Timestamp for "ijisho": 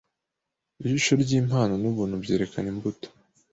0.83-1.11